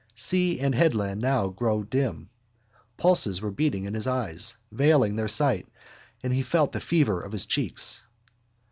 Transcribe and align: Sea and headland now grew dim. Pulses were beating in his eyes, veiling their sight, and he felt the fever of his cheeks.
Sea 0.15 0.59
and 0.59 0.73
headland 0.73 1.21
now 1.21 1.49
grew 1.49 1.83
dim. 1.85 2.31
Pulses 2.97 3.39
were 3.39 3.51
beating 3.51 3.85
in 3.85 3.93
his 3.93 4.07
eyes, 4.07 4.55
veiling 4.71 5.15
their 5.15 5.27
sight, 5.27 5.67
and 6.23 6.33
he 6.33 6.41
felt 6.41 6.71
the 6.71 6.79
fever 6.81 7.21
of 7.21 7.31
his 7.33 7.45
cheeks. 7.45 8.03